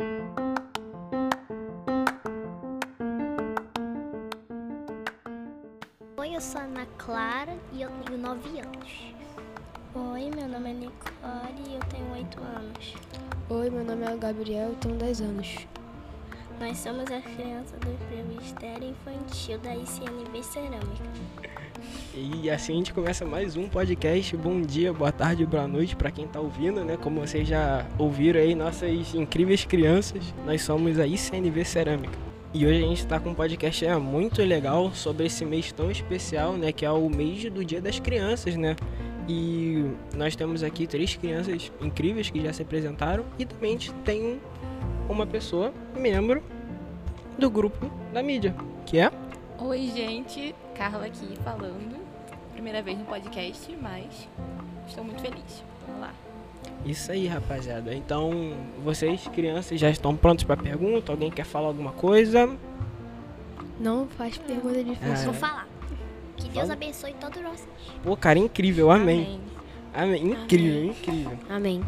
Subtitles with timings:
[0.00, 0.06] Oi,
[6.36, 9.12] eu sou a Ana Clara e eu tenho 9 anos.
[9.96, 12.94] Oi, meu nome é Nicole e eu tenho 8 anos.
[13.50, 15.66] Oi, meu nome é Gabriel e tenho 10 anos.
[16.60, 17.88] Nós somos as crianças do
[18.28, 21.10] Ministério Infantil da ICNV Cerâmica.
[22.14, 24.36] E assim a gente começa mais um podcast.
[24.36, 26.96] Bom dia, boa tarde, boa noite para quem tá ouvindo, né?
[26.96, 32.18] Como vocês já ouviram aí, nossas incríveis crianças, nós somos a ICNV Cerâmica.
[32.52, 35.90] E hoje a gente está com um podcast é, muito legal sobre esse mês tão
[35.90, 36.72] especial, né?
[36.72, 38.74] Que é o mês do Dia das Crianças, né?
[39.28, 39.84] E
[40.16, 44.40] nós temos aqui três crianças incríveis que já se apresentaram e também a gente tem
[45.08, 46.42] uma pessoa, membro
[47.38, 48.54] do grupo da mídia,
[48.86, 49.10] que é
[49.58, 51.98] Oi, gente, Carla aqui falando.
[52.52, 54.28] Primeira vez no podcast, mas
[54.86, 55.62] estou muito feliz.
[55.86, 56.12] Vamos lá.
[56.84, 57.94] Isso aí, rapaziada.
[57.94, 58.30] Então,
[58.84, 61.12] vocês, crianças, já estão prontos para pergunta?
[61.12, 62.56] Alguém quer falar alguma coisa?
[63.80, 65.24] Não faz pergunta difícil.
[65.24, 65.68] Vou falar.
[66.36, 66.72] Que Deus Fala.
[66.74, 67.68] abençoe todos vocês.
[68.02, 69.40] Pô, cara, incrível, amém.
[69.92, 70.24] Amém.
[70.24, 71.38] Incrível, incrível.
[71.48, 71.82] Amém.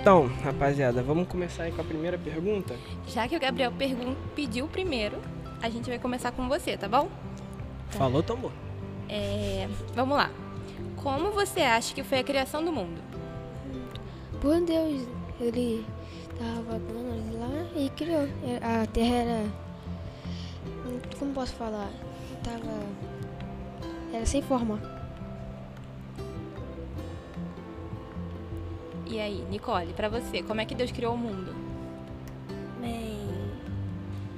[0.00, 2.74] Então, rapaziada, vamos começar aí com a primeira pergunta?
[3.06, 5.18] Já que o Gabriel pergun- pediu primeiro,
[5.60, 7.08] a gente vai começar com você, tá bom?
[7.90, 8.50] Falou, tambor.
[9.08, 10.30] É, vamos lá.
[10.96, 13.00] Como você acha que foi a criação do mundo?
[14.40, 15.06] Por Deus,
[15.38, 15.84] ele
[16.38, 18.26] tava vagando ali lá e criou.
[18.62, 19.44] A terra era.
[21.18, 21.90] Como posso falar?
[22.42, 22.86] Tava.
[24.14, 24.80] Era sem forma.
[29.10, 31.52] E aí, Nicole, pra você, como é que Deus criou o mundo?
[32.80, 33.28] Bem,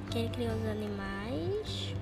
[0.09, 1.95] que ele criou os animais,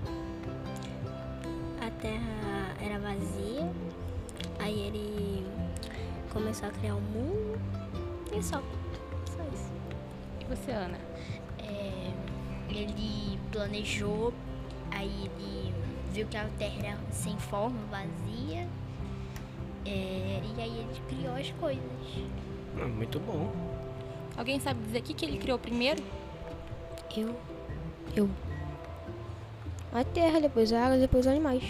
[1.81, 3.69] a terra era vazia,
[4.57, 5.45] aí ele
[6.31, 7.59] começou a criar o mundo
[8.33, 8.61] e só.
[9.35, 9.71] Só isso.
[10.39, 10.97] E você, Ana?
[11.59, 12.11] É,
[12.69, 14.33] ele planejou,
[14.91, 15.73] aí ele
[16.13, 18.65] viu que a terra era sem forma, vazia.
[19.85, 21.81] é, e aí ele criou as coisas.
[22.79, 23.51] Ah, muito bom.
[24.37, 26.01] Alguém sabe dizer o que, que ele criou primeiro?
[27.15, 27.35] Eu.
[28.15, 28.29] Eu.
[29.93, 31.63] A terra, depois a água, depois os animais.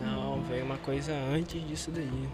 [0.00, 2.28] Não, veio uma coisa antes disso daí.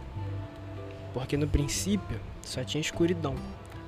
[1.14, 3.36] Porque no princípio só tinha escuridão.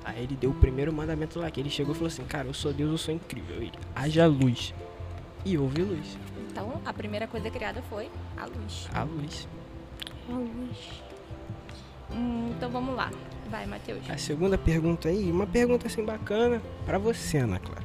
[0.05, 2.53] Aí ele deu o primeiro mandamento lá, que ele chegou e falou assim, cara, eu
[2.53, 3.57] sou Deus, eu sou incrível.
[3.57, 4.73] Ele, haja luz.
[5.45, 6.17] E houve luz.
[6.49, 8.89] Então, a primeira coisa criada foi a luz.
[8.93, 9.47] A luz.
[10.29, 11.03] A luz.
[12.11, 13.11] Hum, então vamos lá.
[13.53, 14.09] Vai, Matheus.
[14.09, 17.83] A segunda pergunta aí, uma pergunta assim bacana pra você, Ana Clara.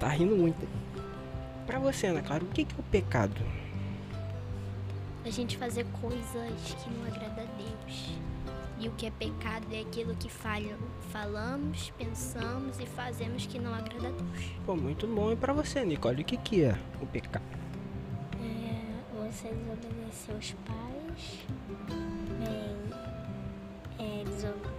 [0.00, 0.66] Tá rindo muito.
[1.64, 3.40] Pra você, Ana Clara, o que que é o pecado?
[5.24, 8.10] A gente fazer coisas que não agradam a Deus.
[8.80, 10.76] E o que é pecado é aquilo que falha,
[11.12, 14.44] falamos, pensamos e fazemos que não agrada a Deus.
[14.66, 15.30] Pô, muito bom.
[15.30, 17.44] E pra você, Nicole, o que que é o pecado?
[18.42, 21.46] É, você desobedecer os pais,
[22.40, 22.90] bem,
[24.00, 24.69] é, deso-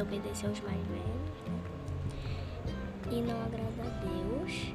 [0.00, 1.06] desobedecer os mais velhos,
[1.46, 1.58] né?
[3.10, 4.72] E não agrada a Deus.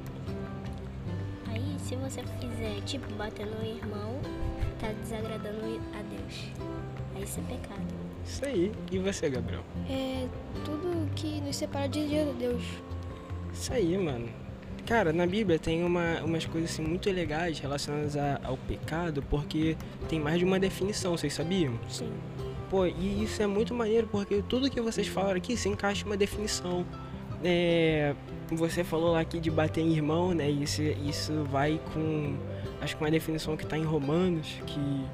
[1.47, 4.19] Aí, se você fizer, tipo, bater no irmão,
[4.79, 5.59] tá desagradando
[5.93, 6.49] a Deus.
[7.15, 7.85] Aí isso é pecado.
[8.25, 8.71] Isso aí.
[8.91, 9.63] E você, Gabriel?
[9.89, 10.27] É
[10.65, 11.99] tudo que nos separa de
[12.39, 12.63] Deus.
[13.53, 14.27] Isso aí, mano.
[14.87, 19.77] Cara, na Bíblia tem uma, umas coisas assim muito legais relacionadas a- ao pecado, porque
[20.09, 21.79] tem mais de uma definição, vocês sabiam?
[21.87, 22.11] Sim.
[22.71, 26.05] Pô, e isso é muito maneiro, porque tudo que vocês falaram aqui se encaixa em
[26.05, 26.85] uma definição.
[27.43, 28.15] É,
[28.49, 30.49] você falou lá aqui de bater em irmão, né?
[30.49, 32.33] Isso, isso vai com,
[32.79, 35.05] acho que uma definição que está em Romanos, que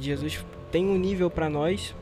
[0.00, 1.94] Jesus tem um nível para nós,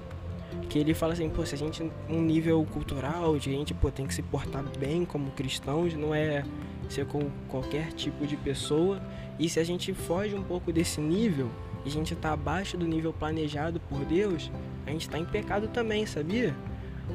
[0.70, 4.06] que ele fala assim, pô, se a gente um nível cultural, de gente pô, tem
[4.06, 6.44] que se portar bem como cristãos, não é
[6.88, 9.02] ser com qualquer tipo de pessoa.
[9.38, 11.50] E se a gente foge um pouco desse nível,
[11.84, 14.50] e a gente tá abaixo do nível planejado por Deus,
[14.86, 16.54] a gente tá em pecado também, sabia?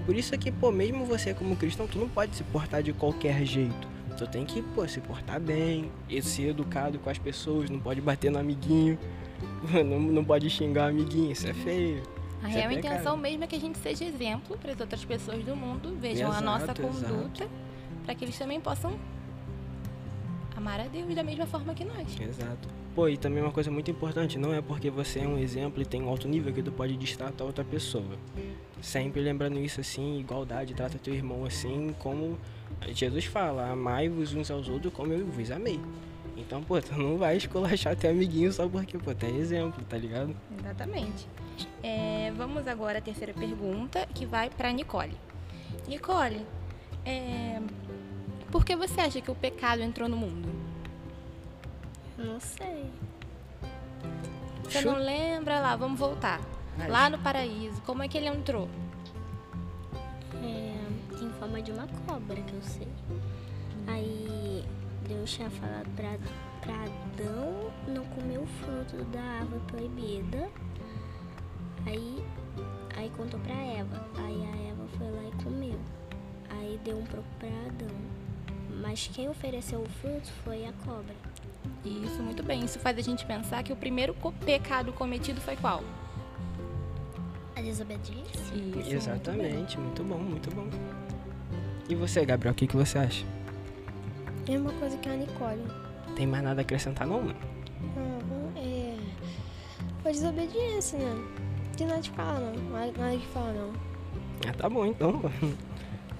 [0.06, 2.94] Por isso é que, pô, mesmo você como cristão, tu não pode se portar de
[2.94, 3.88] qualquer jeito.
[4.18, 8.01] Tu tem que, pô, se portar bem, e ser educado com as pessoas, não pode
[8.01, 8.98] bater no amiguinho,
[9.86, 12.04] não, não pode xingar o amiguinho, isso é feio.
[12.44, 12.94] A Isso é real pecado.
[12.94, 16.27] intenção mesmo é que a gente seja exemplo para as outras pessoas do mundo, vejam
[16.27, 16.81] a Exato, nossa exato.
[16.81, 17.48] conduta,
[18.06, 18.98] para que eles também possam
[20.56, 22.18] amar a Deus da mesma forma que nós.
[22.19, 22.68] Exato.
[23.00, 25.86] Pô, e também uma coisa muito importante, não é porque você é um exemplo e
[25.86, 28.18] tem um alto nível que tu pode distratar outra pessoa.
[28.81, 32.38] Sempre lembrando isso assim, igualdade, trata teu irmão assim como
[32.90, 35.80] Jesus fala, amai-vos uns aos outros como eu vos amei.
[36.36, 39.98] Então, pô, tu não vai esculachar teu amiguinho só porque, pô, tu é exemplo, tá
[39.98, 40.36] ligado?
[40.60, 41.25] Exatamente.
[41.81, 45.16] É, vamos agora à terceira pergunta, que vai para Nicole.
[45.88, 46.46] Nicole,
[47.06, 47.62] é,
[48.51, 50.50] por que você acha que o pecado entrou no mundo?
[52.19, 52.92] Não sei.
[54.63, 55.75] Você Chu- não lembra lá?
[55.75, 56.39] Vamos voltar.
[56.88, 58.69] Lá no paraíso, como é que ele entrou?
[60.42, 62.88] É, em forma de uma cobra, que eu sei.
[63.88, 64.63] Aí
[65.07, 66.18] Deus tinha falado pra,
[66.62, 70.50] pra Adão não comer o fruto da árvore proibida.
[71.86, 72.24] Aí,
[72.95, 74.06] aí contou pra Eva.
[74.18, 75.80] Aí a Eva foi lá e comeu.
[76.51, 77.98] Aí deu um pouco pra Adão.
[78.81, 81.15] Mas quem ofereceu o fruto foi a cobra.
[81.86, 82.64] Isso, muito bem.
[82.64, 85.84] Isso faz a gente pensar que o primeiro co- pecado cometido foi qual?
[87.56, 88.56] A desobediência?
[88.56, 90.68] Isso, Exatamente, muito bom, muito bom.
[91.90, 93.26] E você, Gabriel, o que, que você acha?
[94.48, 95.64] Mesma coisa que a Nicole.
[96.16, 97.36] Tem mais nada a acrescentar, não, mano?
[97.96, 98.98] Uhum, é.
[100.02, 101.06] Foi desobediência, né?
[101.14, 102.54] Não tem nada de falar, não.
[102.72, 103.74] Nada, que falar, não.
[104.48, 105.22] Ah, tá bom, então.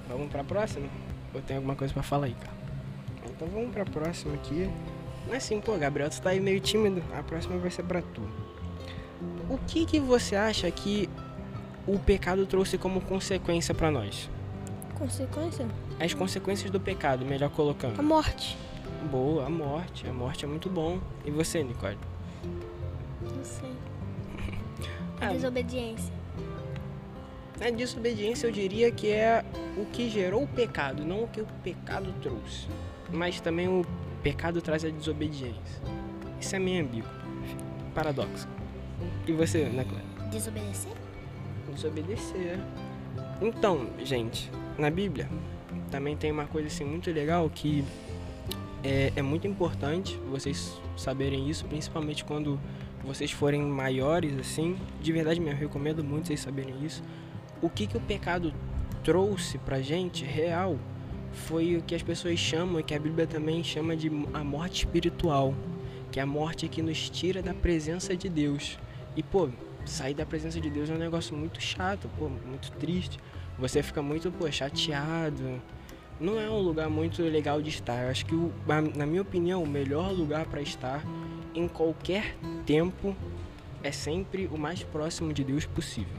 [0.08, 0.88] vamos pra próxima?
[1.34, 2.58] Ou tem alguma coisa pra falar aí, cara?
[3.30, 4.70] Então vamos pra próxima aqui.
[5.28, 7.04] Não é assim, pô, Gabriel, tu tá aí meio tímido.
[7.18, 8.22] A próxima vai ser pra tu.
[9.50, 11.10] O que que você acha que
[11.88, 14.30] o pecado trouxe como consequência pra nós?
[14.98, 15.66] Consequência?
[16.00, 18.02] As consequências do pecado, melhor A colocando.
[18.04, 18.58] morte.
[19.10, 20.08] Boa, a morte.
[20.08, 21.00] A morte é muito bom.
[21.26, 21.98] E você, Nicole?
[23.22, 23.72] Não sei.
[25.22, 26.14] A Ah, desobediência.
[27.62, 29.44] A desobediência eu diria que é
[29.78, 32.68] o que gerou o pecado, não o que o pecado trouxe.
[33.12, 33.86] Mas também o
[34.20, 35.82] pecado traz a desobediência.
[36.40, 37.10] Isso é meio ambíguo.
[37.94, 38.48] Paradoxo.
[39.28, 40.30] E você, né, Clara?
[40.30, 40.92] Desobedecer?
[41.74, 42.60] Desobedecer.
[43.42, 45.30] Então, gente, na Bíblia
[45.90, 47.84] também tem uma coisa assim muito legal que
[48.84, 52.60] é, é muito importante vocês saberem isso, principalmente quando
[53.04, 54.78] vocês forem maiores, assim.
[55.02, 57.04] De verdade mesmo, eu recomendo muito vocês saberem isso.
[57.62, 58.54] O que, que o pecado
[59.04, 60.78] trouxe pra gente, real,
[61.32, 65.54] foi o que as pessoas chamam, que a Bíblia também chama de a morte espiritual.
[66.12, 68.80] Que é a morte que nos tira da presença de Deus.
[69.16, 69.50] E, pô,
[69.86, 73.20] sair da presença de Deus é um negócio muito chato, pô, muito triste.
[73.58, 75.62] Você fica muito, pô, chateado.
[76.20, 78.04] Não é um lugar muito legal de estar.
[78.04, 78.36] Eu acho que,
[78.96, 81.04] na minha opinião, o melhor lugar para estar
[81.54, 82.36] em qualquer
[82.66, 83.16] tempo
[83.84, 86.18] é sempre o mais próximo de Deus possível.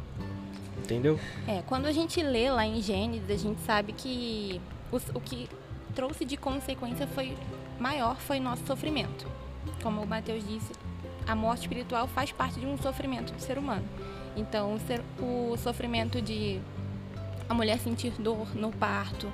[0.78, 1.18] Entendeu?
[1.46, 4.60] É, quando a gente lê lá em Gênesis, a gente sabe que
[4.92, 5.48] os- o que
[5.94, 7.36] trouxe de consequência foi
[7.78, 9.26] maior foi nosso sofrimento.
[9.82, 10.72] Como o Mateus disse,
[11.26, 13.84] a morte espiritual faz parte de um sofrimento do ser humano.
[14.36, 16.60] Então, o, ser- o sofrimento de
[17.48, 19.30] a mulher sentir dor no parto,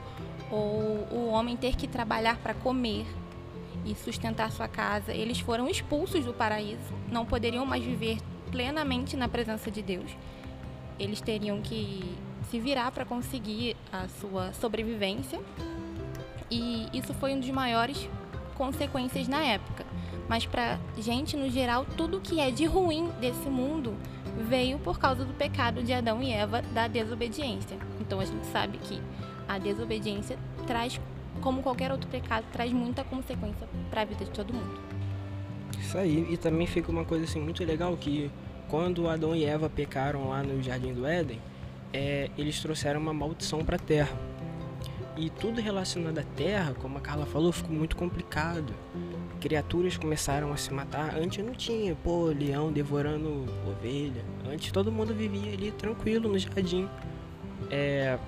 [0.50, 3.04] ou o homem ter que trabalhar para comer
[3.84, 8.18] e sustentar sua casa, eles foram expulsos do paraíso, não poderiam mais viver
[8.50, 10.10] plenamente na presença de Deus
[10.98, 12.16] eles teriam que
[12.50, 15.40] se virar para conseguir a sua sobrevivência.
[16.50, 18.08] E isso foi um dos maiores
[18.54, 19.84] consequências na época.
[20.28, 23.94] Mas para gente no geral, tudo que é de ruim desse mundo
[24.48, 27.76] veio por causa do pecado de Adão e Eva da desobediência.
[28.00, 29.00] Então a gente sabe que
[29.48, 31.00] a desobediência traz,
[31.40, 34.80] como qualquer outro pecado, traz muita consequência para a vida de todo mundo.
[35.78, 36.26] Isso aí.
[36.30, 38.30] E também fica uma coisa assim muito legal que
[38.68, 41.40] quando Adão e Eva pecaram lá no Jardim do Éden,
[41.92, 44.16] é, eles trouxeram uma maldição para a terra.
[45.16, 48.74] E tudo relacionado à terra, como a Carla falou, ficou muito complicado.
[49.40, 51.16] Criaturas começaram a se matar.
[51.16, 54.22] Antes não tinha, pô, leão devorando ovelha.
[54.50, 56.88] Antes todo mundo vivia ali tranquilo no jardim.
[57.70, 58.18] É,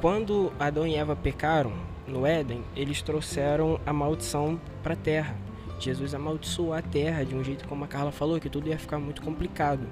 [0.00, 1.72] quando Adão e Eva pecaram
[2.06, 5.36] no Éden, eles trouxeram a maldição para a terra.
[5.80, 8.98] Jesus amaldiçoou a terra de um jeito como a Carla falou, que tudo ia ficar
[8.98, 9.86] muito complicado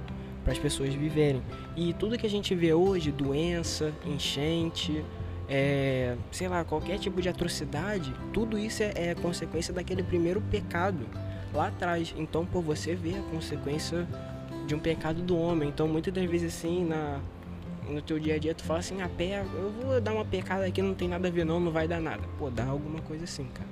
[0.48, 1.42] para as pessoas viverem.
[1.76, 5.04] E tudo que a gente vê hoje, doença, enchente,
[5.46, 11.06] é, sei lá, qualquer tipo de atrocidade, tudo isso é, é consequência daquele primeiro pecado
[11.52, 12.14] lá atrás.
[12.16, 14.08] Então, por você vê a consequência
[14.66, 15.68] de um pecado do homem.
[15.68, 17.20] Então, muitas das vezes assim, na
[17.86, 20.66] no teu dia a dia tu fala assim, a pé, eu vou dar uma pecada
[20.66, 22.22] aqui, não tem nada a ver não, não vai dar nada.
[22.38, 23.68] Pô, dá alguma coisa assim, cara.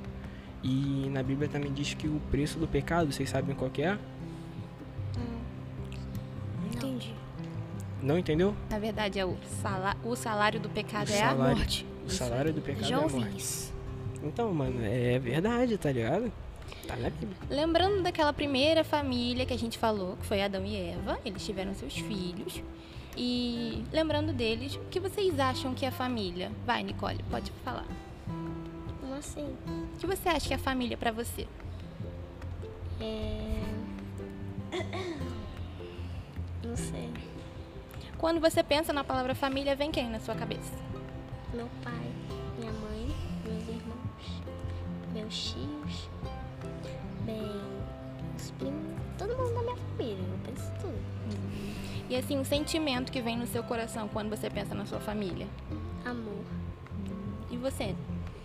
[0.63, 3.99] E na Bíblia também diz que o preço do pecado, vocês sabem qual é?
[8.07, 8.55] Não entendeu?
[8.71, 11.57] Na verdade, é o, sala- o salário do pecado O é a salário.
[11.57, 11.87] morte.
[12.07, 13.37] O salário do pecado Já é a ouvi morte.
[13.37, 13.75] isso.
[14.23, 16.33] Então, mano, é verdade, tá ligado?
[16.87, 17.37] Tá na Bíblia.
[17.51, 21.75] Lembrando daquela primeira família que a gente falou, que foi Adão e Eva, eles tiveram
[21.75, 22.63] seus filhos.
[23.17, 26.53] E lembrando deles, o que vocês acham que é família?
[26.65, 27.87] Vai, Nicole, pode falar.
[29.01, 29.49] Como assim?
[29.95, 31.49] O que você acha que é família pra você?
[33.01, 33.63] É...
[36.65, 37.11] Não sei.
[38.19, 40.73] Quando você pensa na palavra família, vem quem na sua cabeça?
[41.53, 42.11] Meu pai,
[42.59, 44.43] minha mãe, meus irmãos,
[45.13, 46.09] meus tios,
[47.25, 47.61] bem,
[48.37, 51.07] os primos, todo mundo da minha família, eu penso tudo.
[52.09, 55.47] E assim, um sentimento que vem no seu coração quando você pensa na sua família.
[56.05, 56.45] Amor.
[57.51, 57.95] E você?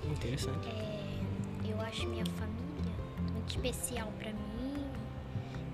[0.03, 0.67] Interessante.
[0.67, 2.93] É, eu acho minha família
[3.31, 4.85] muito especial pra mim.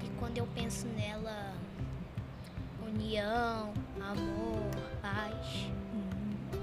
[0.03, 1.53] E quando eu penso nela,
[2.97, 4.61] união, amor,
[5.01, 5.67] paz.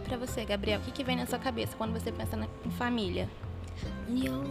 [0.04, 2.70] Pra você, Gabriel, o que, que vem na sua cabeça quando você pensa na- em
[2.72, 3.28] família?
[4.08, 4.44] União,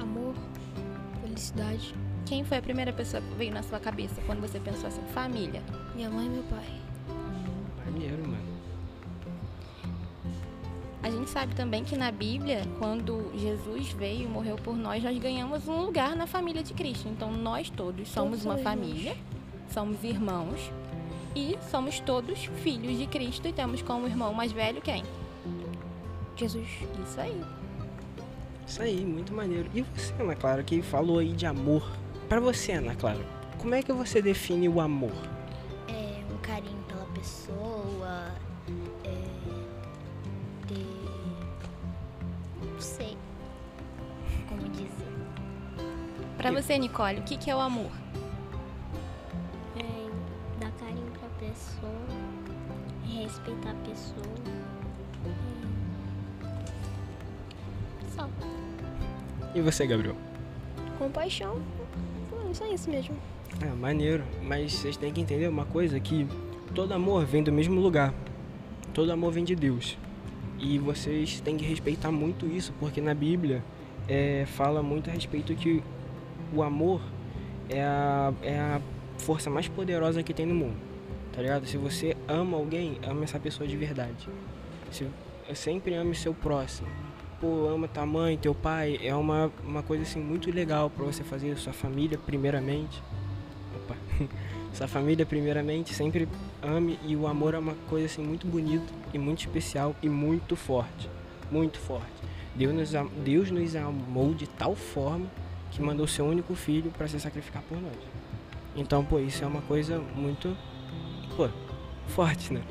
[0.00, 0.34] amor,
[1.22, 1.94] felicidade.
[2.26, 5.62] Quem foi a primeira pessoa que veio na sua cabeça quando você pensou assim, família?
[5.94, 6.80] Minha mãe e meu pai.
[7.86, 8.50] Maneiro, mano.
[11.02, 15.16] A gente sabe também que na Bíblia, quando Jesus veio e morreu por nós, nós
[15.18, 17.08] ganhamos um lugar na família de Cristo.
[17.08, 19.16] Então nós todos somos Todos uma somos família,
[19.72, 20.70] somos irmãos
[21.34, 25.04] e somos todos filhos de Cristo e temos como irmão mais velho quem?
[26.36, 26.68] Jesus.
[27.04, 27.44] Isso aí.
[28.66, 29.68] Isso aí, muito maneiro.
[29.74, 31.82] E você, Ana Clara, que falou aí de amor.
[32.28, 33.24] Pra você, Ana Clara,
[33.58, 35.12] como é que você define o amor?
[35.88, 38.32] É, um carinho pela pessoa.
[39.04, 39.10] É,
[40.66, 40.86] ter.
[42.72, 43.16] Não sei
[44.48, 44.88] como dizer.
[46.36, 47.90] Pra você, Nicole, o que, que é o amor?
[59.54, 60.14] E você, Gabriel?
[60.98, 61.56] Compaixão.
[62.32, 63.16] Hum, Só isso mesmo.
[63.60, 64.24] É, maneiro.
[64.42, 66.26] Mas vocês têm que entender uma coisa que
[66.74, 68.14] todo amor vem do mesmo lugar.
[68.94, 69.98] Todo amor vem de Deus.
[70.58, 73.62] E vocês têm que respeitar muito isso, porque na Bíblia
[74.08, 75.82] é, fala muito a respeito que
[76.52, 77.00] o amor
[77.68, 78.80] é a, é a
[79.18, 80.76] força mais poderosa que tem no mundo.
[81.32, 81.66] Tá ligado?
[81.66, 84.28] Se você ama alguém, ama essa pessoa de verdade.
[84.90, 85.06] Se,
[85.54, 86.88] sempre ame seu próximo.
[87.40, 89.00] Pô, ama tua mãe, teu pai.
[89.02, 91.56] É uma, uma coisa assim muito legal pra você fazer.
[91.56, 93.02] Sua família, primeiramente.
[93.76, 93.96] Opa.
[94.74, 96.28] Sua família, primeiramente, sempre
[96.62, 96.98] ame.
[97.04, 101.08] E o amor é uma coisa assim muito bonita e muito especial e muito forte.
[101.50, 102.06] Muito forte.
[102.54, 102.92] Deus nos,
[103.24, 105.26] Deus nos amou de tal forma
[105.70, 107.96] que mandou seu único filho para se sacrificar por nós.
[108.76, 110.56] Então, pô, isso é uma coisa muito,
[111.36, 111.48] pô,
[112.08, 112.62] forte, né?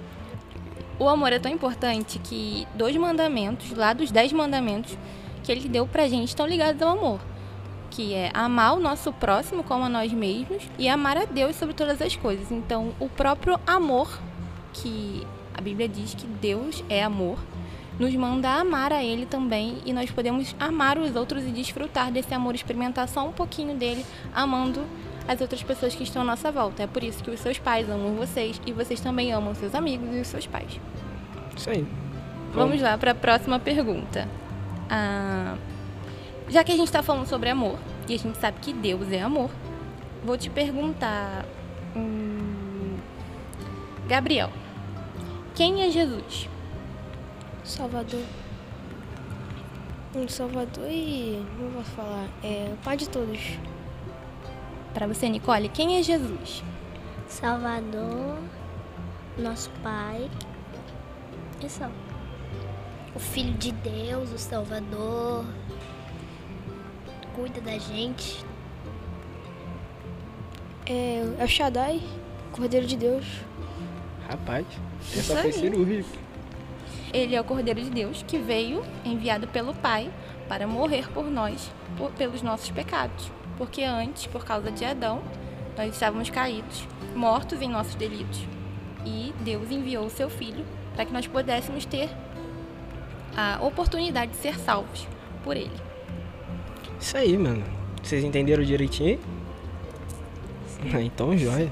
[0.99, 4.97] O amor é tão importante que dois mandamentos, lá dos dez mandamentos,
[5.43, 7.21] que ele deu pra gente estão ligados ao amor.
[7.89, 11.73] Que é amar o nosso próximo como a nós mesmos e amar a Deus sobre
[11.73, 12.51] todas as coisas.
[12.51, 14.19] Então, o próprio amor,
[14.73, 17.39] que a Bíblia diz que Deus é amor,
[17.97, 22.33] nos manda amar a Ele também e nós podemos amar os outros e desfrutar desse
[22.33, 24.85] amor, experimentar só um pouquinho dele, amando
[25.29, 26.81] as outras pessoas que estão à nossa volta.
[26.81, 30.09] É por isso que os seus pais amam vocês e vocês também amam seus amigos
[30.11, 30.79] e os seus pais.
[31.55, 31.85] Isso aí.
[32.51, 34.27] Vamos lá para a próxima pergunta.
[34.89, 35.55] Ah,
[36.49, 39.21] já que a gente está falando sobre amor e a gente sabe que Deus é
[39.21, 39.51] amor,
[40.25, 41.45] vou te perguntar,
[41.95, 42.97] hum,
[44.07, 44.49] Gabriel,
[45.53, 46.49] quem é Jesus?
[47.63, 48.23] Salvador.
[50.15, 51.45] Um Salvador e.
[51.59, 52.27] Não posso falar.
[52.43, 53.59] É o pai de todos.
[54.93, 56.63] Para você, Nicole, quem é Jesus?
[57.27, 58.37] Salvador,
[59.37, 60.29] nosso Pai.
[61.63, 61.89] E só.
[63.15, 65.45] O Filho de Deus, o Salvador.
[67.35, 68.43] Cuida da gente.
[70.85, 72.01] É El Shaddai,
[72.51, 73.25] Cordeiro de Deus.
[74.27, 74.65] Rapaz,
[75.15, 75.53] essa foi aí.
[75.53, 76.09] cirúrgica.
[77.13, 80.11] Ele é o Cordeiro de Deus que veio enviado pelo Pai
[80.47, 83.31] para morrer por nós, por- pelos nossos pecados.
[83.59, 85.21] Porque antes, por causa de Adão,
[85.77, 88.41] nós estávamos caídos, mortos em nossos delitos.
[89.05, 92.09] E Deus enviou o seu Filho para que nós pudéssemos ter
[93.35, 95.05] a oportunidade de ser salvos
[95.43, 95.75] por Ele.
[96.99, 97.63] Isso aí, mano.
[98.01, 99.19] Vocês entenderam direitinho?
[100.93, 101.71] Ah, então, joia.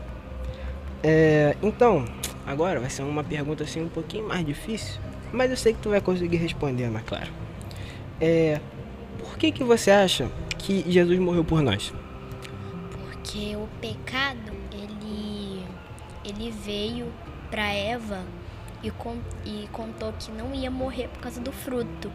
[1.02, 2.04] É, então,
[2.46, 5.00] agora vai ser uma pergunta assim um pouquinho mais difícil,
[5.32, 7.30] mas eu sei que tu vai conseguir responder, Ana Clara.
[8.20, 8.60] É,
[9.20, 11.94] por que que você acha que Jesus morreu por nós?
[12.92, 15.64] Porque o pecado, ele,
[16.26, 17.12] ele veio
[17.50, 18.24] para Eva
[18.84, 22.12] e, con- e contou que não ia morrer por causa do fruto.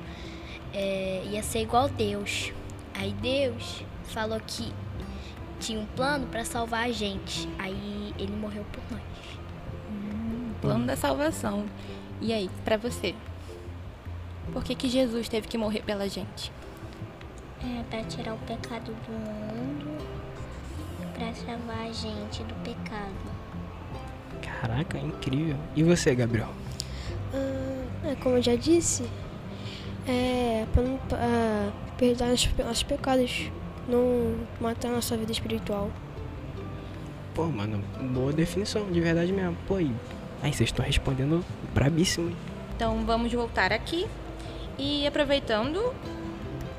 [0.72, 2.52] É, ia ser igual Deus.
[2.94, 4.72] Aí Deus falou que
[5.60, 7.48] tinha um plano para salvar a gente.
[7.58, 9.02] Aí ele morreu por nós.
[10.60, 11.64] Plano da salvação.
[12.20, 13.14] E aí, para você?
[14.52, 16.52] Por que, que Jesus teve que morrer pela gente?
[17.64, 19.98] É para tirar o pecado do mundo
[21.14, 23.14] para salvar a gente do pecado.
[24.40, 25.56] Caraca, incrível.
[25.76, 26.48] E você, Gabriel?
[27.34, 29.04] Ah, é, como eu já disse,
[30.06, 33.50] é para não ah, perdoar os, pe- nossos pecados,
[33.88, 35.90] não matar a nossa vida espiritual.
[37.34, 39.56] Pô, mano, boa definição, de verdade mesmo.
[39.66, 39.90] Pô, aí
[40.42, 42.28] vocês estão respondendo brabíssimo.
[42.30, 42.36] hein?
[42.76, 44.06] Então vamos voltar aqui
[44.78, 45.94] e aproveitando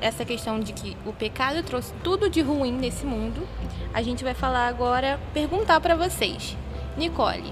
[0.04, 3.48] essa questão de que o pecado trouxe tudo de ruim nesse mundo,
[3.94, 6.54] a gente vai falar agora, perguntar pra vocês.
[6.94, 7.50] Nicole,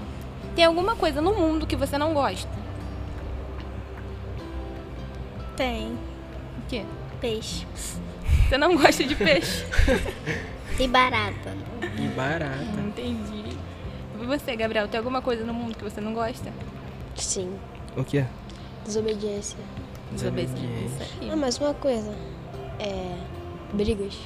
[0.55, 2.47] tem alguma coisa no mundo que você não gosta?
[5.57, 5.87] Tem
[6.59, 6.83] O quê?
[7.19, 7.65] peixe
[8.47, 9.65] Você não gosta de peixe?
[10.79, 11.55] e barata.
[11.97, 12.79] E barata.
[12.85, 13.57] Entendi.
[14.21, 16.51] E você, Gabriel, tem alguma coisa no mundo que você não gosta?
[17.15, 17.51] Sim,
[17.97, 18.25] O quê?
[18.85, 19.57] desobediência.
[20.13, 21.07] Desobediência.
[21.31, 22.15] Ah, mais uma coisa,
[22.79, 23.17] é
[23.73, 24.17] brigas,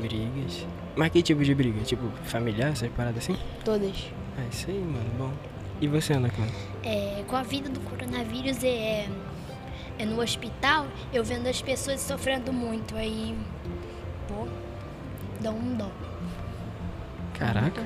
[0.00, 0.66] Brigas.
[0.96, 1.82] Mas que tipo de briga?
[1.82, 3.36] Tipo, familiar, essas paradas assim?
[3.64, 4.10] todas.
[4.36, 5.32] Ah, isso aí, mano, bom.
[5.80, 6.50] E você, Ana Clara?
[6.82, 9.08] É, com a vida do coronavírus é,
[9.98, 13.36] é no hospital, eu vendo as pessoas sofrendo muito, aí,
[14.28, 14.46] pô,
[15.40, 15.90] dá um dó.
[17.38, 17.82] Caraca,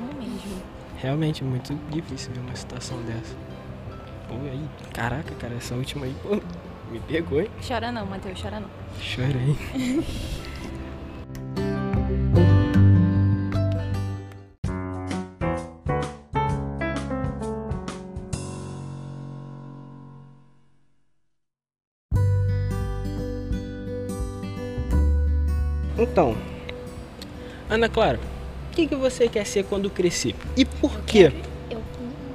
[0.98, 3.34] realmente muito difícil ver uma situação dessa.
[4.28, 6.40] Pô, aí, caraca, cara, essa última aí, pô,
[6.90, 7.50] me pegou, hein?
[7.66, 8.68] Chora não, Matheus, chora não.
[9.00, 9.56] Chorei.
[26.00, 26.36] Então,
[27.68, 28.20] Ana Clara,
[28.70, 30.34] o que, que você quer ser quando crescer?
[30.56, 31.32] E por quê?
[31.68, 31.82] Eu,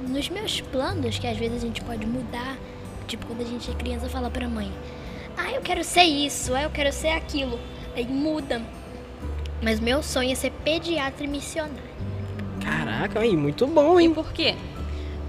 [0.06, 2.58] nos meus planos, que às vezes a gente pode mudar,
[3.06, 4.72] tipo quando a gente é criança, fala pra mãe,
[5.36, 7.58] ah, eu quero ser isso, ah, eu quero ser aquilo.
[7.94, 8.62] Aí muda.
[9.62, 11.94] Mas meu sonho é ser pediatra e missionário.
[12.62, 14.14] Caraca, aí, muito bom, E hein?
[14.14, 14.54] por quê?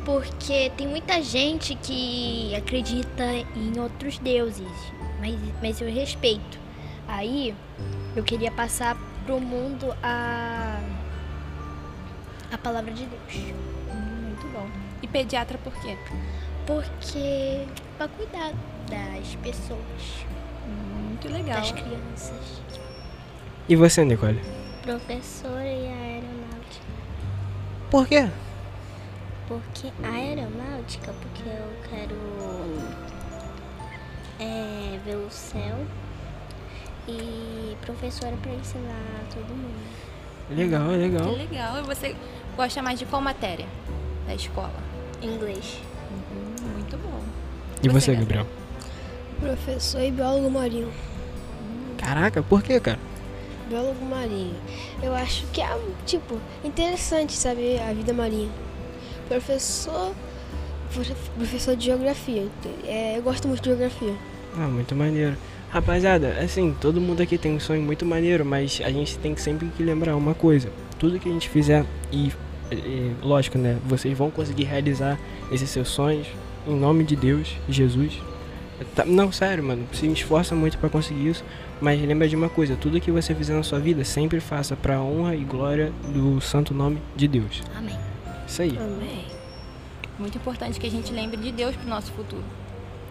[0.03, 4.72] Porque tem muita gente que acredita em outros deuses,
[5.20, 6.59] mas, mas eu respeito.
[7.07, 7.55] Aí
[8.16, 10.79] eu queria passar pro mundo a,
[12.51, 13.53] a palavra de Deus.
[13.94, 14.68] Muito bom.
[15.01, 15.98] E pediatra por quê?
[16.66, 17.66] Porque
[17.98, 18.51] para cuidar
[18.90, 20.25] das pessoas,
[20.68, 21.60] Muito legal.
[21.60, 22.62] das crianças.
[23.70, 24.42] E você, Nicole?
[24.82, 26.86] Professora e aeronáutica.
[27.90, 28.30] Por quê?
[29.48, 32.16] Porque a aeronáutica, porque eu quero
[34.40, 35.78] é, ver o céu.
[37.08, 39.86] E professora para ensinar todo mundo.
[40.50, 41.30] Legal, legal.
[41.30, 41.78] Que legal.
[41.78, 42.16] E você
[42.58, 43.68] gosta mais de qual matéria
[44.25, 44.74] da escola?
[45.22, 45.80] Inglês.
[46.66, 47.22] Muito bom.
[47.84, 48.48] E Você, você, Gabriel?
[49.40, 50.92] Professor e biólogo marinho.
[51.98, 53.00] Caraca, por quê, cara?
[53.70, 54.56] Biólogo marinho.
[55.01, 58.50] Eu acho que é, tipo, interessante saber a vida marinha.
[59.28, 60.14] Professor.
[61.36, 62.48] Professor de geografia.
[62.86, 64.14] É, eu gosto muito de geografia.
[64.58, 65.36] Ah, muito maneiro.
[65.70, 69.42] Rapaziada, assim, todo mundo aqui tem um sonho muito maneiro, mas a gente tem que
[69.42, 70.70] sempre que lembrar uma coisa.
[70.98, 72.32] Tudo que a gente fizer, e,
[72.72, 73.78] e, lógico, né?
[73.86, 75.20] Vocês vão conseguir realizar
[75.51, 76.28] esses seus sonhos
[76.68, 78.14] em nome de Deus, Jesus.
[78.94, 81.44] Tá- não, sério, mano, se esforça muito pra conseguir isso,
[81.80, 85.00] mas lembra de uma coisa, tudo que você fizer na sua vida, sempre faça pra
[85.00, 87.64] honra e glória do santo nome de Deus.
[87.78, 87.98] Amém.
[88.46, 88.78] Isso aí.
[88.78, 89.25] Amém.
[90.20, 92.44] Muito importante que a gente lembre de Deus pro nosso futuro.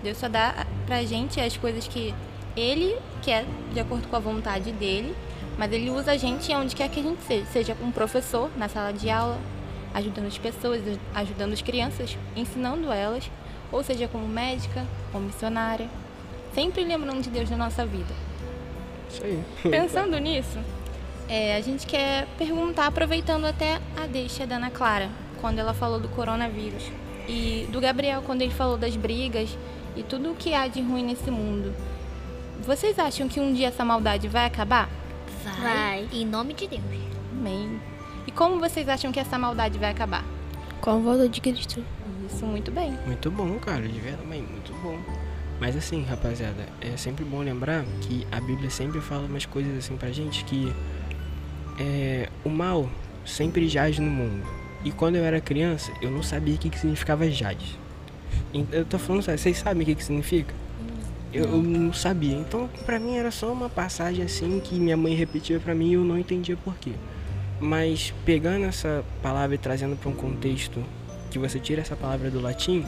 [0.03, 2.15] Deus só dá pra gente as coisas que
[2.55, 5.15] Ele quer, de acordo com a vontade dele,
[5.59, 7.47] mas Ele usa a gente onde quer que a gente seja.
[7.47, 9.39] Seja um professor na sala de aula,
[9.95, 10.83] ajudando as pessoas,
[11.15, 13.31] ajudando as crianças, ensinando elas,
[13.75, 15.89] ou seja como médica, como missionária.
[16.55, 18.15] Sempre lembrando de Deus na nossa vida.
[19.11, 19.43] Isso aí.
[19.69, 20.59] Pensando nisso,
[21.29, 25.11] é, a gente quer perguntar, aproveitando até a deixa da Ana Clara,
[25.41, 26.85] quando ela falou do coronavírus,
[27.29, 29.57] e do Gabriel, quando ele falou das brigas
[29.97, 31.75] e tudo o que há de ruim nesse mundo.
[32.65, 34.89] Vocês acham que um dia essa maldade vai acabar?
[35.43, 35.63] Vai.
[35.63, 36.09] Vai.
[36.13, 36.83] Em nome de Deus.
[37.33, 37.81] Amém.
[38.27, 40.25] E como vocês acham que essa maldade vai acabar?
[40.81, 41.85] Com a volta de Cristo.
[42.27, 42.97] Isso, muito bem.
[43.07, 44.99] Muito bom, cara, de verdade, muito bom.
[45.61, 49.97] Mas assim, rapaziada, é sempre bom lembrar que a Bíblia sempre fala umas coisas assim
[49.97, 50.73] pra gente que
[51.79, 52.89] é, o mal
[53.25, 54.45] sempre jaz no mundo.
[54.85, 57.79] E quando eu era criança, eu não sabia o que, que significava jaz.
[58.71, 60.55] Eu tô falando sério, vocês sabem o que, que significa?
[61.33, 62.37] Eu, eu não sabia.
[62.37, 65.95] Então, pra mim era só uma passagem assim que minha mãe repetia pra mim e
[65.95, 66.93] eu não entendia por quê.
[67.61, 70.85] Mas pegando essa palavra e trazendo para um contexto
[71.35, 72.87] que você tira essa palavra do latim,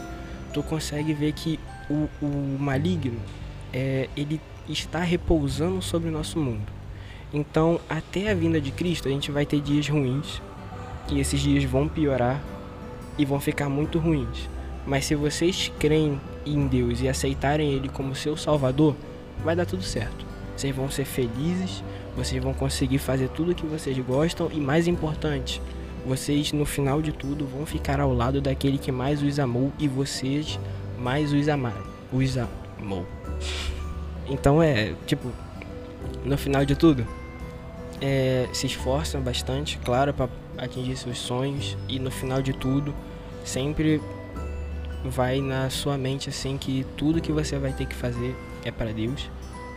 [0.52, 1.59] tu consegue ver que
[1.90, 3.18] o, o maligno
[3.72, 6.72] é, ele está repousando sobre o nosso mundo.
[7.35, 10.40] Então, até a vinda de Cristo, a gente vai ter dias ruins,
[11.09, 12.40] que esses dias vão piorar
[13.18, 14.48] e vão ficar muito ruins.
[14.87, 18.94] Mas se vocês creem em Deus e aceitarem Ele como seu Salvador,
[19.44, 20.24] vai dar tudo certo.
[20.56, 21.82] Vocês vão ser felizes,
[22.16, 25.61] vocês vão conseguir fazer tudo o que vocês gostam e mais importante,
[26.06, 29.88] vocês no final de tudo vão ficar ao lado daquele que mais os amou e
[29.88, 30.58] vocês
[30.98, 31.84] mais os amaram.
[32.12, 33.04] Os amou.
[34.28, 35.30] Então é, tipo,
[36.24, 37.06] no final de tudo,
[38.00, 42.94] é, se esforçam bastante, claro, para atingir seus sonhos e no final de tudo,
[43.44, 44.00] sempre
[45.04, 48.92] vai na sua mente assim que tudo que você vai ter que fazer é para
[48.92, 49.30] Deus.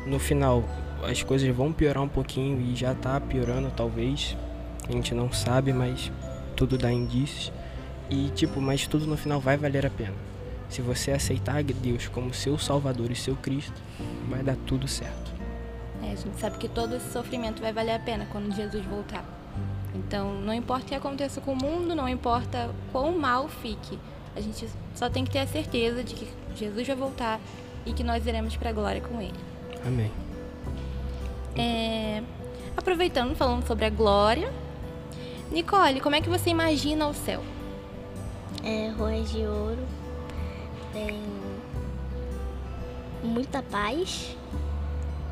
[0.06, 0.64] No final,
[1.04, 4.36] as coisas vão piorar um pouquinho e já tá piorando talvez.
[4.90, 6.12] A gente não sabe, mas
[6.56, 7.52] tudo dá indícios.
[8.10, 10.16] E tipo, mas tudo no final vai valer a pena.
[10.68, 13.80] Se você aceitar Deus como seu Salvador e seu Cristo,
[14.28, 15.32] vai dar tudo certo.
[16.04, 19.24] É, a gente sabe que todo esse sofrimento vai valer a pena quando Jesus voltar.
[19.94, 23.98] Então, não importa o que aconteça com o mundo, não importa quão mal fique,
[24.36, 27.40] a gente só tem que ter a certeza de que Jesus vai voltar
[27.86, 29.40] e que nós iremos para a glória com Ele.
[29.86, 30.12] Amém.
[31.58, 32.22] É,
[32.78, 34.52] aproveitando, falando sobre a glória,
[35.52, 37.44] Nicole, como é que você imagina o céu?
[38.64, 39.86] É, ruas de ouro,
[40.94, 41.22] tem
[43.24, 44.36] muita paz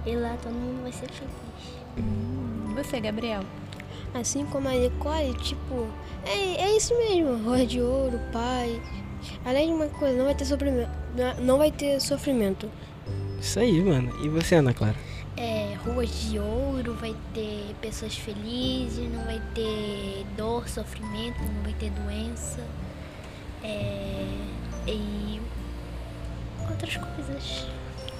[0.06, 1.34] e lá todo mundo vai ser feliz.
[2.76, 3.42] Você, Gabriel?
[4.14, 5.88] Assim como a Nicole, tipo,
[6.26, 8.82] é, é isso mesmo, roda de ouro, paz.
[9.46, 10.90] Além de uma coisa, não vai ter sofrimento.
[11.40, 12.70] Não vai ter sofrimento.
[13.40, 14.12] Isso aí, mano.
[14.24, 15.07] E você, Ana Clara?
[15.94, 21.90] Ruas de ouro, vai ter pessoas felizes, não vai ter dor, sofrimento, não vai ter
[21.92, 22.60] doença.
[23.64, 24.26] É,
[24.88, 25.42] e
[26.70, 27.68] outras coisas.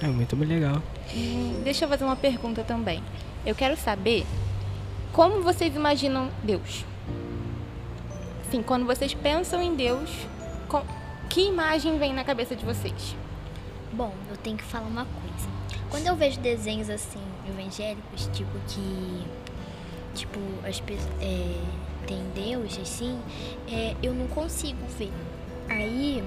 [0.00, 0.82] É muito legal.
[1.14, 3.02] Hum, deixa eu fazer uma pergunta também.
[3.44, 4.24] Eu quero saber
[5.12, 6.84] como vocês imaginam Deus?
[8.50, 10.10] Sim, quando vocês pensam em Deus,
[10.68, 10.82] com-
[11.28, 13.14] que imagem vem na cabeça de vocês?
[13.92, 15.27] Bom, eu tenho que falar uma coisa.
[15.90, 19.26] Quando eu vejo desenhos assim, evangélicos, tipo que.
[20.14, 21.10] Tipo, as pessoas.
[21.20, 21.60] É,
[22.06, 23.20] tem Deus, assim,
[23.70, 25.12] é, eu não consigo ver.
[25.68, 26.24] Aí.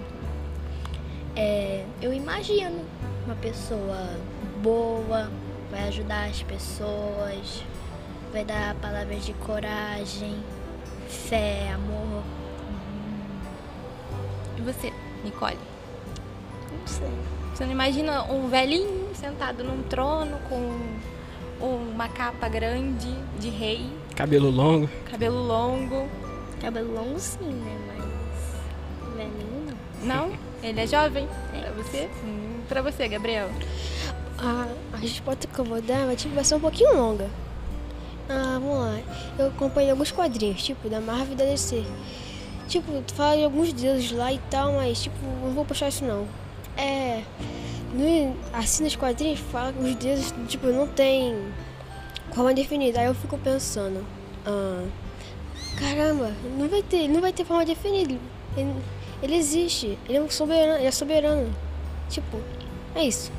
[1.35, 2.85] é, eu imagino
[3.25, 4.17] uma pessoa
[4.61, 5.31] boa,
[5.71, 7.63] vai ajudar as pessoas,
[8.31, 10.37] vai dar palavras de coragem,
[11.07, 12.23] fé, amor.
[14.57, 14.93] E você,
[15.23, 15.57] Nicole?
[16.71, 17.40] Não sei.
[17.53, 20.77] Você não imagina um velhinho sentado num trono com
[21.59, 23.85] uma capa grande de rei,
[24.15, 24.89] Cabelo longo.
[25.09, 26.07] cabelo longo?
[26.59, 27.77] Cabelo longo sim, né?
[27.87, 29.65] Mas velhinho
[30.03, 30.27] não.
[30.29, 30.31] Não?
[30.63, 31.27] Ele é jovem?
[31.51, 32.09] Pra você?
[32.23, 33.49] Hum, pra você, Gabriel.
[34.37, 37.29] A, a resposta que eu vou dar vai, tipo, vai ser um pouquinho longa.
[38.29, 38.99] Ah, vamos lá.
[39.37, 41.83] Eu acompanhei alguns quadrinhos, tipo, da Marvel e da DC.
[42.67, 46.03] Tipo, tu fala de alguns deuses lá e tal, mas, tipo, não vou puxar isso
[46.05, 46.25] não.
[46.77, 47.23] É.
[47.93, 51.35] No, assim nos quadrinhos fala que os deuses, tipo, não tem
[52.33, 52.99] forma definida.
[52.99, 54.05] Aí eu fico pensando,
[54.45, 54.85] ah,
[55.77, 58.15] caramba, não vai ter, não vai ter forma definida.
[58.55, 58.75] Ele,
[59.21, 61.53] ele existe, ele é um soberano, ele é soberano.
[62.09, 62.37] Tipo,
[62.95, 63.31] é isso.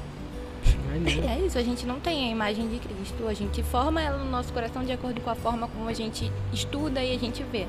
[0.87, 1.27] Maneiro.
[1.27, 3.27] É isso, a gente não tem a imagem de Cristo.
[3.27, 6.31] A gente forma ela no nosso coração de acordo com a forma como a gente
[6.53, 7.67] estuda e a gente vê.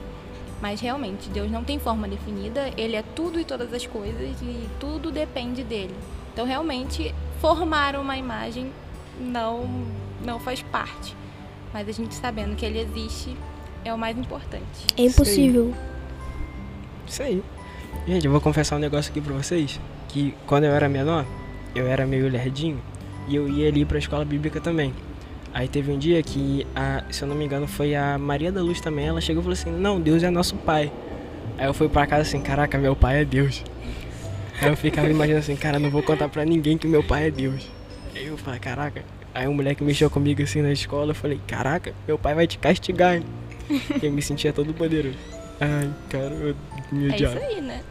[0.63, 4.69] Mas realmente, Deus não tem forma definida, Ele é tudo e todas as coisas e
[4.79, 5.93] tudo depende dele.
[6.31, 8.71] Então, realmente, formar uma imagem
[9.19, 9.67] não,
[10.23, 11.17] não faz parte.
[11.73, 13.35] Mas a gente sabendo que Ele existe
[13.83, 14.87] é o mais importante.
[14.95, 15.75] É impossível.
[17.05, 17.43] Isso aí.
[18.07, 19.81] Gente, eu vou confessar um negócio aqui pra vocês.
[20.07, 21.25] Que quando eu era menor,
[21.75, 22.81] eu era meio lerdinho.
[23.27, 24.93] E eu ia ali pra escola bíblica também.
[25.53, 28.61] Aí teve um dia que, a, se eu não me engano, foi a Maria da
[28.61, 29.07] Luz também.
[29.07, 30.91] Ela chegou e falou assim: Não, Deus é nosso pai.
[31.57, 33.63] Aí eu fui pra casa assim: Caraca, meu pai é Deus.
[34.61, 37.31] Aí eu ficava imaginando assim: Cara, não vou contar pra ninguém que meu pai é
[37.31, 37.67] Deus.
[38.15, 39.03] Aí eu falei: Caraca.
[39.33, 41.11] Aí um moleque mexeu comigo assim na escola.
[41.11, 43.15] Eu falei: Caraca, meu pai vai te castigar.
[43.17, 43.23] hein?"
[44.01, 45.17] eu me sentia todo poderoso.
[45.61, 46.55] Ai, cara, eu
[46.91, 47.39] me É isso odiava.
[47.39, 47.81] aí, né?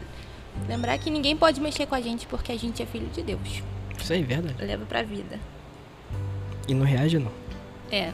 [0.67, 3.63] Lembrar que ninguém pode mexer com a gente porque a gente é filho de Deus.
[3.97, 4.55] Isso aí, verdade.
[4.63, 5.39] Leva pra vida.
[6.67, 7.31] E não reage, não.
[7.91, 8.13] É.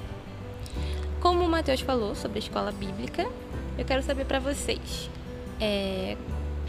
[1.21, 3.27] Como o Matheus falou sobre a escola bíblica,
[3.77, 5.09] eu quero saber pra vocês.
[5.59, 6.15] é,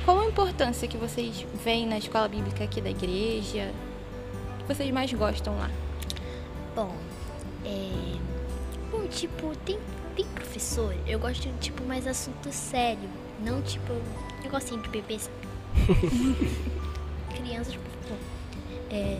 [0.04, 3.70] qual a importância que vocês veem na escola bíblica aqui da igreja?
[4.54, 5.70] O que vocês mais gostam lá?
[6.74, 6.94] Bom,
[7.64, 8.18] é.
[8.90, 9.78] Bom, tipo, tem,
[10.16, 13.08] tem professor, eu gosto de, tipo, mais assunto sério.
[13.44, 13.92] Não, tipo,
[14.42, 15.36] negocinho de bebê, sabe?
[17.36, 18.16] Crianças, tipo, bom,
[18.90, 19.18] é.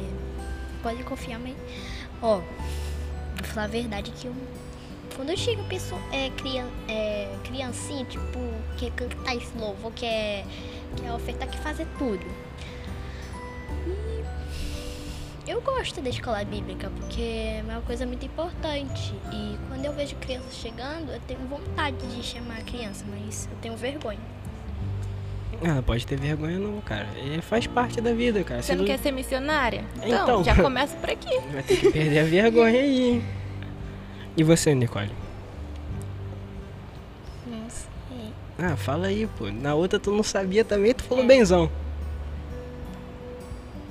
[0.83, 1.55] Pode confiar, mas.
[2.23, 2.41] Ó,
[3.43, 4.35] vou falar a verdade que eu
[5.21, 8.39] quando chega pessoa, é, crian, é, criancinha, tipo,
[8.79, 10.47] quer cantar esse louvor, quer,
[10.97, 12.25] quer ofertar, quer fazer tudo.
[13.87, 19.15] E eu gosto da escola bíblica, porque é uma coisa muito importante.
[19.33, 23.59] E quando eu vejo crianças chegando, eu tenho vontade de chamar a criança, mas eu
[23.59, 24.40] tenho vergonha.
[25.63, 27.07] Ah, pode ter vergonha não, cara.
[27.37, 28.63] É, faz parte da vida, cara.
[28.63, 29.85] Você Se não quer ser missionária?
[29.97, 30.45] Então, Então.
[30.45, 31.39] já começa por aqui.
[31.53, 33.25] Vai ter que perder a vergonha aí, hein?
[34.37, 35.11] E você, Nicole?
[37.47, 38.33] Não sei.
[38.59, 39.51] Ah, fala aí, pô.
[39.51, 41.09] Na outra tu não sabia também, tu É.
[41.09, 41.71] falou benzão.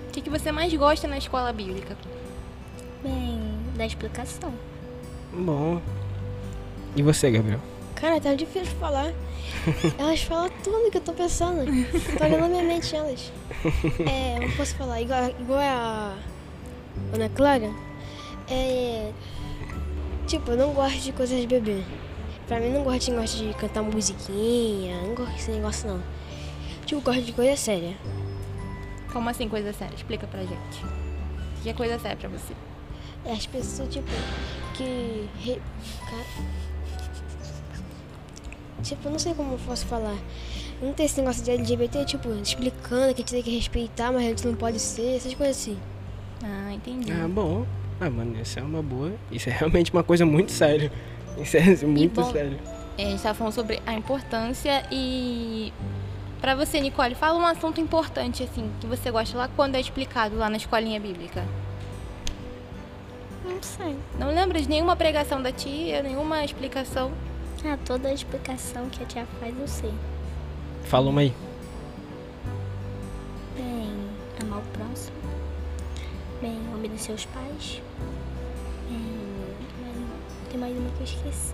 [0.08, 1.96] O que, que você mais gosta na escola bíblica?
[3.04, 3.40] Bem,
[3.78, 4.52] da explicação.
[5.32, 5.80] Bom.
[6.96, 7.60] E você, Gabriel?
[8.00, 9.14] Cara, tá difícil de falar.
[10.00, 11.66] Elas falam tudo que eu tô pensando.
[12.18, 13.32] Tô olhando na minha mente elas.
[14.10, 15.02] É, eu não posso falar.
[15.02, 16.16] Igual, igual a
[17.14, 17.70] Ana Clara.
[18.50, 19.12] É.
[20.28, 21.84] Tipo, eu não gosto de coisas de bebê.
[22.48, 25.02] Pra mim, não gosto de negócio de cantar musiquinha.
[25.02, 26.02] Não gosto desse negócio, não.
[26.86, 27.98] Tipo, gosto de coisa séria.
[29.12, 29.96] Como assim, coisa séria?
[29.96, 30.86] Explica pra gente.
[31.60, 32.54] O que é coisa séria pra você?
[33.26, 34.08] É as pessoas, tipo,
[34.76, 35.28] que.
[35.44, 35.62] Re...
[36.10, 36.59] Cara...
[38.84, 40.18] Tipo, eu não sei como eu posso falar.
[40.82, 44.26] Não tem esse negócio de LGBT, tipo, explicando que a gente tem que respeitar, mas
[44.26, 45.78] a gente não pode ser, essas coisas assim.
[46.44, 47.12] Ah, entendi.
[47.12, 47.66] Ah, bom.
[48.00, 49.14] Ah, mano, isso é uma boa.
[49.30, 50.92] Isso é realmente uma coisa muito séria.
[51.38, 52.60] Isso é muito bom, sério.
[52.98, 55.72] É, a gente tava falando sobre a importância e...
[56.42, 60.36] Pra você, Nicole, fala um assunto importante, assim, que você gosta lá quando é explicado
[60.38, 61.46] lá na escolinha bíblica.
[63.46, 63.96] Não sei.
[64.18, 67.12] Não lembra de nenhuma pregação da tia, nenhuma explicação?
[67.66, 69.94] Ah, toda a explicação que a tia faz eu sei.
[70.86, 71.34] Fala uma aí.
[73.56, 73.92] Bem,
[74.42, 75.18] amar o próximo.
[76.42, 77.82] Bem, obedecer aos pais.
[78.90, 79.36] Bem,
[79.82, 81.54] mas tem mais uma que eu esqueci.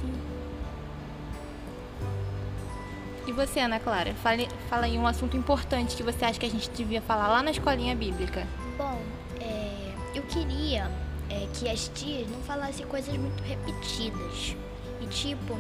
[3.27, 4.13] E você, Ana Clara?
[4.13, 7.41] Fale, fala aí um assunto importante que você acha que a gente devia falar lá
[7.41, 8.47] na escolinha bíblica.
[8.77, 9.01] Bom,
[9.41, 10.89] é, eu queria
[11.31, 14.55] é, que as tias não falassem coisas muito repetidas.
[15.01, 15.57] E tipo,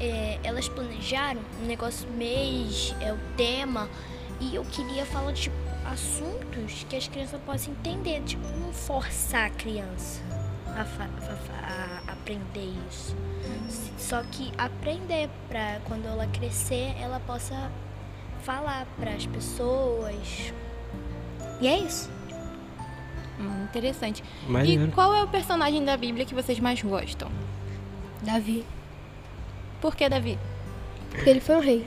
[0.00, 3.88] é, elas planejaram um negócio mês, é o tema,
[4.40, 5.54] e eu queria falar tipo
[5.86, 10.20] assuntos que as crianças possam entender, tipo, não forçar a criança
[10.76, 11.08] a, fa-
[12.08, 13.14] a aprender isso.
[13.98, 17.70] Só que aprender para quando ela crescer, ela possa
[18.42, 20.52] falar para as pessoas.
[21.60, 22.10] E é isso.
[23.38, 24.24] Hum, interessante.
[24.88, 27.30] E qual é o personagem da Bíblia que vocês mais gostam?
[28.24, 28.64] Davi.
[29.80, 30.38] Por que, Davi?
[31.10, 31.86] Porque ele foi um rei.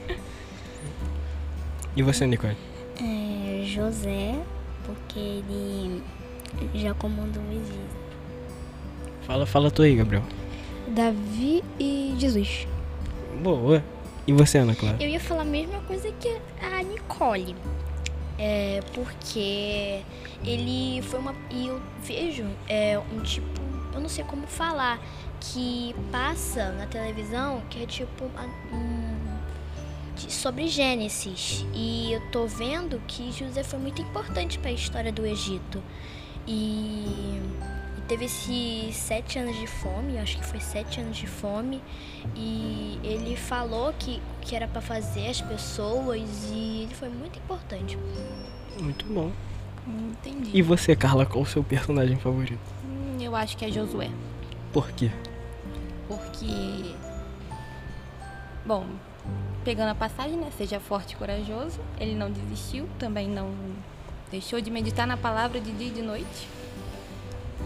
[1.96, 2.56] E você, Nicole?
[3.02, 4.40] É, José,
[4.86, 6.04] porque ele
[6.76, 7.90] já comandou o exílio.
[9.24, 10.24] Fala, fala tu aí, Gabriel.
[10.88, 12.68] Davi e Jesus.
[13.42, 13.84] Boa.
[14.26, 14.98] E você, Ana Clara?
[15.00, 17.56] Eu ia falar a mesma coisa que a Nicole.
[18.38, 20.02] É, porque
[20.46, 21.36] ele foi uma.
[21.50, 23.62] E eu vejo é, um tipo.
[23.94, 25.00] Eu não sei como falar.
[25.40, 28.26] Que passa na televisão, que é tipo.
[28.74, 29.18] um-
[30.16, 31.64] de- sobre Gênesis.
[31.76, 35.82] E eu tô vendo que José foi muito importante para a história do Egito.
[36.48, 37.40] E,
[37.98, 41.82] e teve esses sete anos de fome, eu acho que foi sete anos de fome.
[42.36, 47.96] E ele falou que, que era para fazer as pessoas e ele foi muito importante.
[48.82, 49.32] Muito bom.
[49.88, 50.50] Entendi.
[50.54, 52.60] E você, Carla, qual o seu personagem favorito?
[52.84, 54.10] Hum, eu acho que é Josué.
[54.74, 55.12] Por quê?
[56.08, 56.96] Porque.
[58.66, 58.86] Bom,
[59.64, 60.50] pegando a passagem, né?
[60.58, 61.80] Seja forte e corajoso.
[62.00, 63.52] Ele não desistiu, também não
[64.30, 66.48] deixou de meditar na palavra de dia e de noite.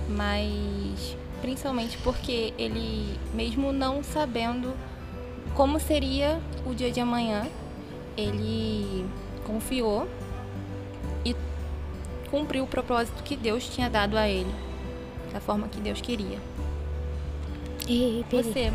[0.10, 4.74] Mas principalmente porque ele, mesmo não sabendo
[5.56, 7.48] como seria o dia de amanhã,
[8.16, 9.06] ele
[9.46, 10.08] confiou
[11.26, 11.36] e
[12.30, 14.54] cumpriu o propósito que Deus tinha dado a ele,
[15.34, 16.40] da forma que Deus queria.
[17.92, 18.24] E.
[18.32, 18.72] Você,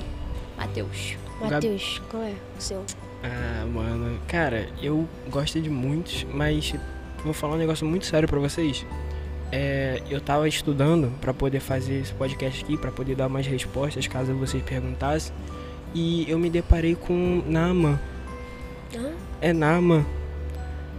[0.58, 1.16] Mateus.
[1.40, 2.84] Matheus, qual é o seu?
[3.22, 6.74] Ah, mano, cara, eu gosto de muitos, mas
[7.24, 8.84] vou falar um negócio muito sério pra vocês.
[9.50, 14.06] É, eu tava estudando pra poder fazer esse podcast aqui, pra poder dar mais respostas
[14.06, 15.32] caso vocês perguntassem,
[15.94, 17.98] e eu me deparei com Naaman.
[18.94, 19.12] Hã?
[19.40, 20.04] É Naaman.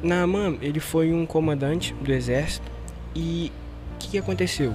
[0.01, 2.71] Naaman, ele foi um comandante do exército
[3.15, 3.51] e
[3.93, 4.73] o que, que aconteceu?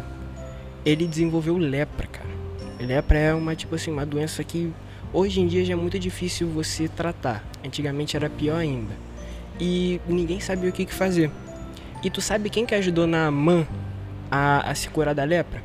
[0.84, 2.31] Ele desenvolveu lepra, cara.
[2.86, 4.72] Lepra é uma tipo assim, uma doença que
[5.12, 7.44] hoje em dia já é muito difícil você tratar.
[7.64, 8.94] Antigamente era pior ainda.
[9.60, 11.30] E ninguém sabia o que, que fazer.
[12.02, 13.66] E tu sabe quem que ajudou Naaman
[14.30, 15.62] a, a se curar da lepra?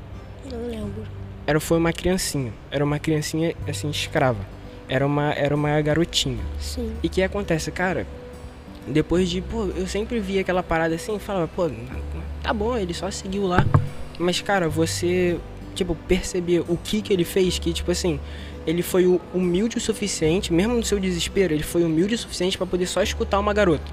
[0.52, 1.04] Não lembro.
[1.46, 2.54] era, foi uma criancinha.
[2.70, 4.46] Era uma criancinha, assim, escrava.
[4.88, 6.44] Era uma, era uma garotinha.
[6.60, 6.94] Sim.
[7.02, 8.06] E o que acontece, cara?
[8.86, 11.70] Depois de, pô, eu sempre via aquela parada assim e falava, pô,
[12.42, 13.66] tá bom, ele só seguiu lá.
[14.18, 15.38] Mas, cara, você,
[15.78, 18.20] tipo, perceber o que que ele fez, que, tipo assim,
[18.66, 22.58] ele foi hu- humilde o suficiente, mesmo no seu desespero, ele foi humilde o suficiente
[22.58, 23.86] pra poder só escutar uma garota.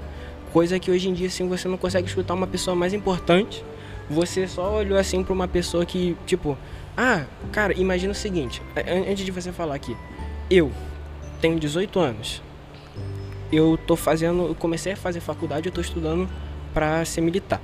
[0.51, 3.63] Coisa que hoje em dia, assim, você não consegue escutar uma pessoa mais importante.
[4.09, 6.57] Você só olhou assim pra uma pessoa que, tipo,
[6.95, 8.61] ah, cara, imagina o seguinte,
[9.09, 9.95] antes de você falar aqui,
[10.49, 10.71] eu
[11.41, 12.41] tenho 18 anos.
[13.51, 16.27] Eu tô fazendo, eu comecei a fazer faculdade, eu tô estudando
[16.73, 17.61] pra ser militar.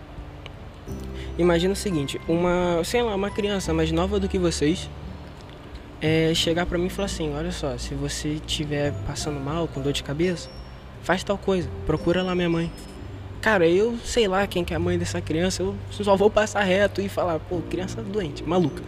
[1.38, 4.90] Imagina o seguinte, uma, sei lá, uma criança mais nova do que vocês,
[6.02, 9.82] é, chegar pra mim e falar assim, olha só, se você estiver passando mal, com
[9.82, 10.50] dor de cabeça,
[11.04, 12.72] faz tal coisa, procura lá minha mãe.
[13.40, 16.64] Cara, eu sei lá quem que é a mãe dessa criança, eu só vou passar
[16.64, 18.84] reto e falar, pô, criança doente, maluca,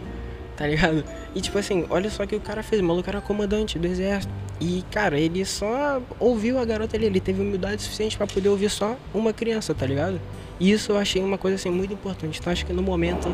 [0.56, 1.02] tá ligado?
[1.34, 4.32] E tipo assim, olha só que o cara fez, o maluco era comandante do exército.
[4.60, 8.70] E, cara, ele só ouviu a garota ali, ele teve humildade suficiente pra poder ouvir
[8.70, 10.20] só uma criança, tá ligado?
[10.60, 12.38] E isso eu achei uma coisa assim muito importante.
[12.40, 13.28] Então acho que no momento.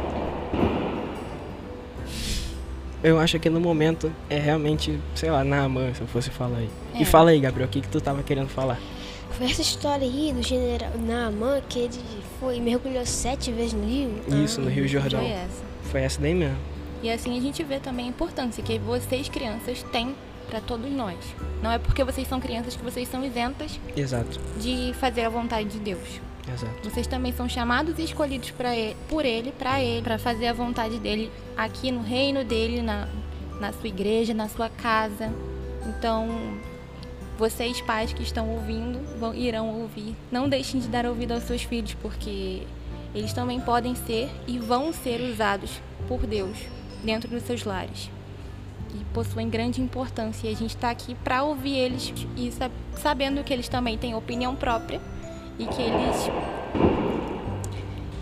[3.02, 6.70] Eu acho que no momento é realmente, sei lá, Naaman, se eu fosse falar aí.
[6.94, 7.02] É.
[7.02, 8.78] E fala aí, Gabriel, o que, que tu tava querendo falar?
[9.30, 11.98] Foi essa história aí do general Naaman, que ele
[12.38, 14.11] foi e mergulhou sete vezes no rio.
[14.44, 15.20] Isso, no Rio Jordão.
[15.20, 15.62] Foi essa.
[15.85, 16.59] Foi essa daí mesmo.
[17.02, 20.14] E assim a gente vê também a importância que vocês, crianças, têm
[20.50, 21.16] para todos nós.
[21.62, 25.68] Não é porque vocês são crianças que vocês são isentas Exato, de fazer a vontade
[25.68, 26.20] de Deus.
[26.52, 26.88] Exato.
[26.88, 30.98] Vocês também são chamados e escolhidos ele, por ele, para ele, para fazer a vontade
[30.98, 33.08] dele aqui no reino dele, na,
[33.60, 35.32] na sua igreja, na sua casa.
[35.86, 36.28] Então,
[37.38, 40.14] vocês pais que estão ouvindo, vão, irão ouvir.
[40.30, 42.62] Não deixem de dar ouvido aos seus filhos, porque
[43.14, 46.56] eles também podem ser e vão ser usados por Deus
[47.02, 48.10] dentro dos seus lares.
[48.94, 50.48] E possuem grande importância.
[50.48, 54.14] E a gente está aqui para ouvir eles e sa- sabendo que eles também têm
[54.14, 55.00] opinião própria
[55.61, 56.31] e que eles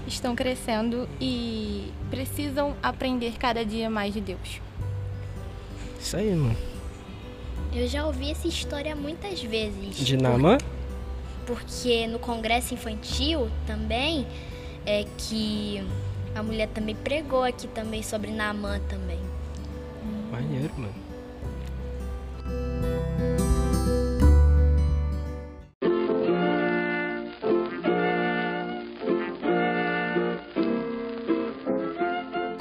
[0.08, 4.60] estão crescendo e precisam aprender cada dia mais de Deus.
[6.00, 6.56] Isso aí, mano.
[7.72, 9.96] Eu já ouvi essa história muitas vezes.
[9.96, 10.58] De Naaman?
[11.46, 14.26] Porque no congresso infantil também
[14.84, 15.86] é que
[16.34, 19.20] a mulher também pregou aqui também sobre Naamã também.
[20.32, 21.07] Maneiro, mano.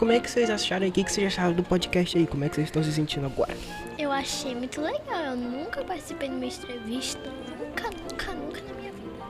[0.08, 0.88] Como é que vocês acharam?
[0.88, 2.26] O que vocês acharam do podcast aí?
[2.26, 3.54] Como é que vocês estão se sentindo agora?
[4.00, 5.22] Eu achei muito legal.
[5.32, 7.20] Eu nunca participei de uma entrevista.
[7.60, 9.26] Nunca, nunca, nunca na minha vida.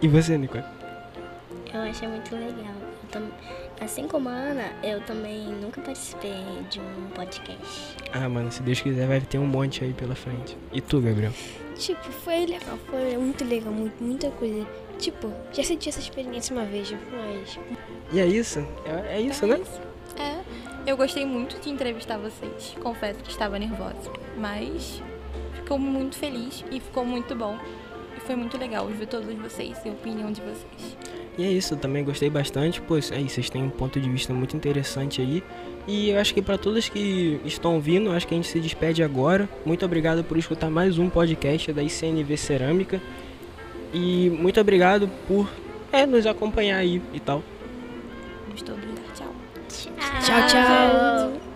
[0.00, 0.58] E você, Nico?
[0.58, 2.72] Eu achei muito legal.
[3.02, 3.32] Eu tam-
[3.80, 6.36] Assim como a Ana, eu também nunca participei
[6.70, 7.96] de um podcast.
[8.12, 10.56] Ah, mano, se Deus quiser, vai ter um monte aí pela frente.
[10.72, 11.32] E tu, Gabriel?
[11.74, 14.64] Tipo, foi legal, foi muito legal, muito, muita coisa.
[15.00, 17.58] Tipo, já senti essa experiência uma vez, mas
[18.12, 18.60] E é isso?
[18.86, 19.60] É, é isso, né?
[20.22, 20.40] É,
[20.86, 22.76] eu gostei muito de entrevistar vocês.
[22.80, 25.02] Confesso que estava nervosa, mas
[25.54, 27.58] ficou muito feliz e ficou muito bom.
[28.16, 30.96] E foi muito legal ver todos vocês e a opinião de vocês.
[31.36, 34.34] E é isso, eu também gostei bastante, pois aí vocês têm um ponto de vista
[34.34, 35.42] muito interessante aí.
[35.88, 39.02] E eu acho que para todos que estão ouvindo, acho que a gente se despede
[39.02, 39.48] agora.
[39.64, 43.00] Muito obrigado por escutar mais um podcast da ICNV Cerâmica.
[43.92, 45.48] E muito obrigado por
[45.90, 47.42] é, nos acompanhar aí e tal.
[48.46, 50.11] Vamos todos dar tchau.
[50.22, 51.51] Tchau, tchau.